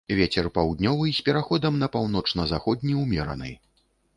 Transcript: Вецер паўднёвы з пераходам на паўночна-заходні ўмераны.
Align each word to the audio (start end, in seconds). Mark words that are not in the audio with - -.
Вецер 0.19 0.45
паўднёвы 0.55 1.11
з 1.17 1.25
пераходам 1.27 1.77
на 1.83 1.91
паўночна-заходні 1.97 2.93
ўмераны. 3.03 3.51